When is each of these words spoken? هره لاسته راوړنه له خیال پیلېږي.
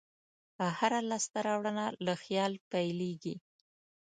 هره 0.77 0.99
لاسته 1.09 1.39
راوړنه 1.47 1.85
له 2.05 2.13
خیال 2.23 2.53
پیلېږي. 2.71 3.35